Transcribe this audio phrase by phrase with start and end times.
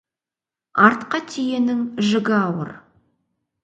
[0.85, 2.77] Артқы түйенің жүгі ауыр.